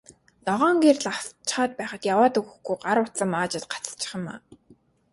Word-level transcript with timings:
Ногоон 0.45 0.77
гэрэл 0.83 1.05
асчхаад 1.17 1.71
байхад 1.79 2.01
яваад 2.13 2.33
өгөхгүй, 2.39 2.77
гар 2.85 2.97
утсаа 3.05 3.27
маажаад 3.33 3.65
гацчих 3.71 4.11
юм 4.17 4.25
аа. 4.33 4.39